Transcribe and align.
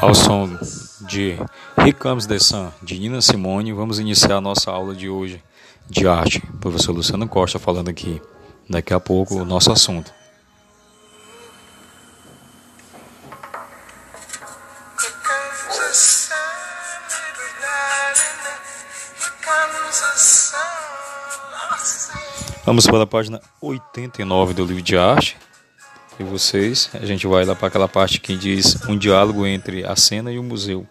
Ao 0.00 0.14
som 0.14 0.48
de 1.00 1.36
Ricamos 1.76 2.24
de 2.24 2.38
Sun, 2.38 2.70
de 2.82 2.98
Nina 2.98 3.20
Simone, 3.20 3.72
vamos 3.72 3.98
iniciar 3.98 4.36
a 4.36 4.40
nossa 4.40 4.70
aula 4.70 4.94
de 4.94 5.08
hoje 5.08 5.42
de 5.90 6.06
arte. 6.06 6.40
Professor 6.60 6.92
Luciano 6.92 7.26
Costa 7.28 7.58
falando 7.58 7.88
aqui. 7.88 8.22
Daqui 8.68 8.94
a 8.94 9.00
pouco 9.00 9.34
o 9.34 9.44
nosso 9.44 9.72
assunto. 9.72 10.12
Vamos 22.64 22.86
para 22.86 23.04
a 23.04 23.06
página 23.06 23.40
89 23.62 24.52
do 24.52 24.64
livro 24.66 24.82
de 24.82 24.96
arte, 24.96 25.38
e 26.18 26.24
vocês, 26.24 26.90
a 26.94 27.06
gente 27.06 27.26
vai 27.26 27.44
lá 27.44 27.54
para 27.54 27.68
aquela 27.68 27.88
parte 27.88 28.20
que 28.20 28.36
diz 28.36 28.76
um 28.88 28.96
diálogo 28.96 29.46
entre 29.46 29.84
a 29.84 29.94
cena 29.94 30.32
e 30.32 30.38
o 30.38 30.42
museu. 30.42 30.86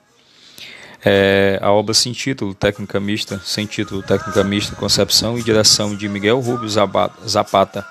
É, 1.03 1.59
a 1.61 1.71
obra 1.71 1.93
sem 1.93 2.11
título, 2.11 2.53
técnica 2.53 2.99
mista, 2.99 3.39
sem 3.45 3.65
título, 3.65 4.01
técnica 4.01 4.43
mista, 4.43 4.75
concepção 4.75 5.37
e 5.37 5.43
direção 5.43 5.95
de 5.95 6.07
Miguel 6.07 6.39
Rubio 6.39 6.69
Zapata, 6.69 7.85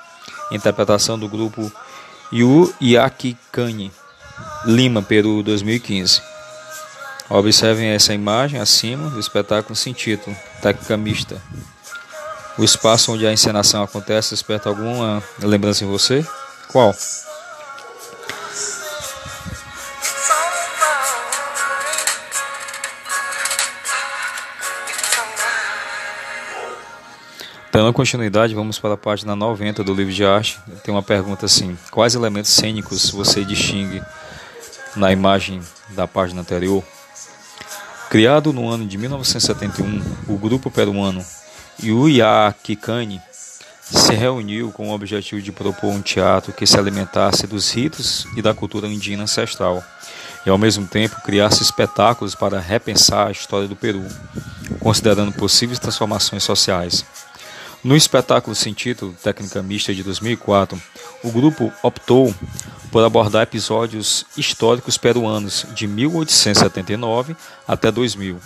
interpretação 0.51 1.19
do 1.19 1.29
grupo 1.29 1.71
Yu 2.33 2.75
Yakikani, 2.81 3.93
Lima, 4.65 5.03
Peru, 5.03 5.43
2015. 5.43 6.21
Observem 7.29 7.89
essa 7.89 8.15
imagem 8.15 8.61
acima 8.61 9.11
do 9.11 9.21
espetáculo 9.21 9.75
sem 9.75 9.93
título, 9.93 10.37
técnica 10.63 10.97
mista. 10.97 11.41
O 12.59 12.65
espaço 12.65 13.13
onde 13.13 13.27
a 13.27 13.33
encenação 13.33 13.83
acontece 13.83 14.31
desperta 14.31 14.69
alguma 14.69 15.23
lembrança 15.43 15.85
em 15.85 15.89
você? 15.89 16.25
Qual? 16.69 16.95
Dando 27.77 27.93
continuidade, 27.93 28.55
vamos 28.55 28.79
para 28.79 28.95
a 28.95 28.97
página 28.97 29.37
90 29.37 29.85
do 29.85 29.93
livro 29.93 30.11
de 30.11 30.25
arte. 30.25 30.59
Tem 30.83 30.95
uma 30.95 31.03
pergunta 31.03 31.45
assim: 31.45 31.77
Quais 31.91 32.15
elementos 32.15 32.51
cênicos 32.51 33.11
você 33.11 33.45
distingue 33.45 34.03
na 34.97 35.13
imagem 35.13 35.61
da 35.91 36.09
página 36.09 36.41
anterior? 36.41 36.83
Criado 38.09 38.51
no 38.51 38.67
ano 38.67 38.87
de 38.87 38.97
1971, 38.97 40.03
o 40.27 40.39
grupo 40.39 40.71
peruano 40.71 41.23
Yuyakikani 41.85 43.21
se 43.83 44.15
reuniu 44.15 44.73
com 44.73 44.89
o 44.89 44.95
objetivo 44.95 45.43
de 45.43 45.53
propor 45.53 45.91
um 45.91 46.01
teatro 46.01 46.55
que 46.55 46.67
se 46.67 46.79
alimentasse 46.79 47.47
dos 47.47 47.71
ritos 47.71 48.27
e 48.39 48.41
da 48.41 48.55
cultura 48.55 48.87
indígena 48.87 49.25
ancestral 49.25 49.85
e, 50.47 50.49
ao 50.49 50.57
mesmo 50.57 50.87
tempo, 50.87 51.21
criasse 51.21 51.63
espetáculos 51.63 52.35
para 52.35 52.59
repensar 52.59 53.29
a 53.29 53.33
história 53.33 53.69
do 53.69 53.77
Peru, 53.77 54.03
considerando 54.81 55.33
possíveis 55.33 55.79
transformações 55.79 56.43
sociais. 56.43 57.05
No 57.87 57.95
espetáculo 57.95 58.53
sem 58.57 58.75
título, 58.75 59.15
Técnica 59.23 59.63
Mista 59.63 59.95
de 59.95 60.03
2004, 60.03 60.77
o 61.23 61.31
grupo 61.31 61.73
optou 61.85 62.35
por 62.91 63.05
abordar 63.05 63.45
episódios 63.45 64.27
históricos 64.37 64.99
peruanos 64.99 65.65
de 65.73 65.87
1879 65.87 67.37
até 67.65 67.93
2000, 67.93 68.41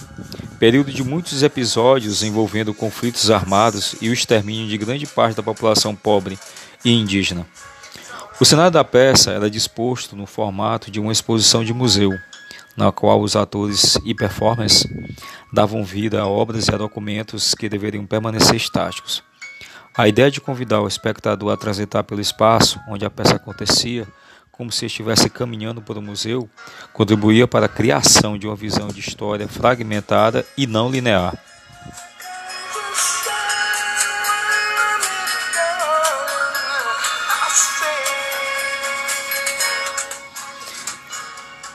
período 0.58 0.92
de 0.92 1.02
muitos 1.02 1.42
episódios 1.42 2.22
envolvendo 2.22 2.74
conflitos 2.74 3.30
armados 3.30 3.94
e 4.02 4.10
o 4.10 4.12
extermínio 4.12 4.68
de 4.68 4.76
grande 4.76 5.06
parte 5.06 5.36
da 5.36 5.42
população 5.42 5.96
pobre 5.96 6.38
e 6.84 6.92
indígena. 6.92 7.46
O 8.38 8.44
cenário 8.44 8.72
da 8.72 8.84
peça 8.84 9.30
era 9.30 9.48
disposto 9.48 10.14
no 10.14 10.26
formato 10.26 10.90
de 10.90 11.00
uma 11.00 11.12
exposição 11.12 11.64
de 11.64 11.72
museu, 11.72 12.12
na 12.76 12.92
qual 12.92 13.22
os 13.22 13.34
atores 13.34 13.98
e 14.04 14.14
performers 14.14 14.86
davam 15.50 15.82
vida 15.82 16.20
a 16.20 16.26
obras 16.26 16.68
e 16.68 16.74
a 16.74 16.76
documentos 16.76 17.54
que 17.54 17.70
deveriam 17.70 18.04
permanecer 18.04 18.56
estáticos. 18.56 19.29
A 20.00 20.08
ideia 20.08 20.30
de 20.30 20.40
convidar 20.40 20.80
o 20.80 20.88
espectador 20.88 21.52
a 21.52 21.58
transitar 21.58 22.02
pelo 22.02 22.22
espaço 22.22 22.80
onde 22.88 23.04
a 23.04 23.10
peça 23.10 23.36
acontecia, 23.36 24.08
como 24.50 24.72
se 24.72 24.86
estivesse 24.86 25.28
caminhando 25.28 25.82
por 25.82 25.98
um 25.98 26.00
museu, 26.00 26.48
contribuía 26.90 27.46
para 27.46 27.66
a 27.66 27.68
criação 27.68 28.38
de 28.38 28.46
uma 28.46 28.56
visão 28.56 28.88
de 28.88 28.98
história 28.98 29.46
fragmentada 29.46 30.42
e 30.56 30.66
não 30.66 30.90
linear. 30.90 31.34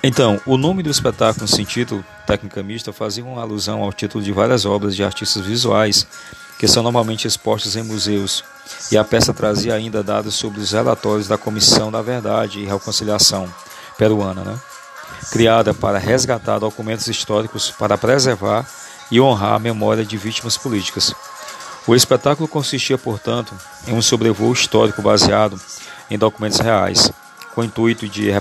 Então, 0.01 0.41
o 0.47 0.57
nome 0.57 0.81
do 0.81 0.89
espetáculo 0.89 1.47
sem 1.47 1.63
título, 1.63 2.03
Técnica 2.25 2.63
Mista, 2.63 2.91
fazia 2.91 3.23
uma 3.23 3.43
alusão 3.43 3.83
ao 3.83 3.93
título 3.93 4.23
de 4.23 4.31
várias 4.31 4.65
obras 4.65 4.95
de 4.95 5.03
artistas 5.03 5.45
visuais 5.45 6.07
que 6.57 6.67
são 6.67 6.83
normalmente 6.83 7.27
expostos 7.27 7.75
em 7.75 7.83
museus, 7.83 8.43
e 8.91 8.97
a 8.97 9.03
peça 9.03 9.33
trazia 9.33 9.73
ainda 9.73 10.03
dados 10.03 10.35
sobre 10.35 10.59
os 10.59 10.71
relatórios 10.71 11.27
da 11.27 11.37
Comissão 11.37 11.91
da 11.91 12.01
Verdade 12.01 12.59
e 12.59 12.65
Reconciliação 12.65 13.47
peruana, 13.97 14.43
né? 14.43 14.59
criada 15.31 15.73
para 15.73 15.97
resgatar 15.97 16.59
documentos 16.59 17.07
históricos 17.07 17.71
para 17.71 17.97
preservar 17.97 18.65
e 19.11 19.19
honrar 19.21 19.53
a 19.53 19.59
memória 19.59 20.03
de 20.03 20.17
vítimas 20.17 20.57
políticas. 20.57 21.13
O 21.87 21.95
espetáculo 21.95 22.47
consistia, 22.47 22.97
portanto, 22.97 23.53
em 23.87 23.93
um 23.93 24.01
sobrevoo 24.01 24.51
histórico 24.51 25.01
baseado 25.01 25.59
em 26.09 26.17
documentos 26.17 26.59
reais, 26.59 27.11
com 27.53 27.61
o 27.61 27.63
intuito 27.63 28.07
de 28.07 28.31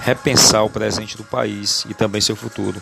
repensar 0.00 0.62
o 0.64 0.70
presente 0.70 1.16
do 1.16 1.24
país 1.24 1.84
e 1.88 1.94
também 1.94 2.20
seu 2.20 2.36
futuro. 2.36 2.80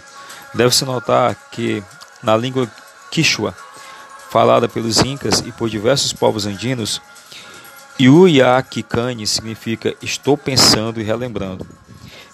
Deve-se 0.53 0.85
notar 0.85 1.35
que, 1.51 1.83
na 2.23 2.37
língua 2.37 2.71
quichua, 3.11 3.55
falada 4.35 4.69
pelos 4.69 4.99
incas 4.99 5.45
e 5.47 5.53
por 5.53 5.71
diversos 5.71 6.13
povos 6.13 6.45
andinos, 6.45 7.01
Yuyakikani 8.01 9.25
significa 9.29 9.95
estou 10.03 10.37
pensando 10.37 11.01
e 11.01 11.05
relembrando. 11.05 11.65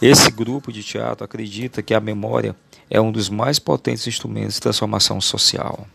Esse 0.00 0.30
grupo 0.30 0.72
de 0.72 0.82
teatro 0.82 1.26
acredita 1.26 1.82
que 1.82 1.92
a 1.92 2.00
memória 2.00 2.56
é 2.88 2.98
um 2.98 3.12
dos 3.12 3.28
mais 3.28 3.58
potentes 3.58 4.06
instrumentos 4.06 4.54
de 4.54 4.62
transformação 4.62 5.20
social. 5.20 5.86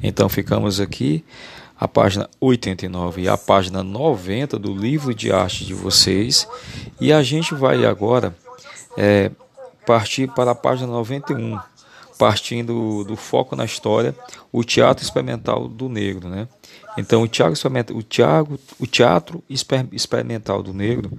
Então 0.00 0.28
ficamos 0.28 0.78
aqui 0.78 1.24
a 1.76 1.88
página 1.88 2.30
89 2.38 3.22
e 3.22 3.28
a 3.28 3.36
página 3.36 3.82
90 3.82 4.56
do 4.56 4.72
livro 4.72 5.12
de 5.12 5.32
arte 5.32 5.64
de 5.64 5.74
vocês 5.74 6.46
e 7.00 7.12
a 7.12 7.24
gente 7.24 7.56
vai 7.56 7.84
agora 7.84 8.32
é, 8.96 9.32
partir 9.84 10.30
para 10.30 10.52
a 10.52 10.54
página 10.54 10.86
91 10.86 11.58
partindo 12.18 13.04
do 13.04 13.16
foco 13.16 13.54
na 13.54 13.64
história, 13.64 14.14
o 14.50 14.64
teatro 14.64 15.04
experimental 15.04 15.68
do 15.68 15.88
negro, 15.88 16.28
né? 16.28 16.48
Então 16.96 17.22
o 17.22 17.28
teatro, 17.28 17.54
o 17.94 18.02
teatro, 18.02 18.58
o 18.78 18.86
teatro 18.86 19.44
experimental 19.92 20.62
do 20.62 20.72
negro 20.72 21.10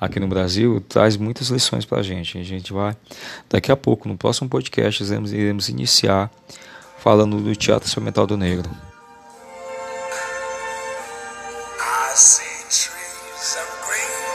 aqui 0.00 0.18
no 0.18 0.26
Brasil 0.26 0.80
traz 0.88 1.16
muitas 1.16 1.48
lições 1.48 1.84
para 1.84 1.98
a 1.98 2.02
gente. 2.02 2.38
A 2.38 2.42
gente 2.42 2.72
vai 2.72 2.96
daqui 3.48 3.70
a 3.70 3.76
pouco 3.76 4.08
no 4.08 4.16
próximo 4.16 4.48
podcast 4.48 5.04
iremos, 5.04 5.32
iremos 5.32 5.68
iniciar 5.68 6.30
falando 6.98 7.38
do 7.40 7.54
teatro 7.54 7.86
experimental 7.86 8.26
do 8.26 8.36
negro. 8.36 8.70
I 11.78 12.18
see 12.18 12.42
trees 12.70 13.56
of 13.56 13.68
green. 13.86 14.25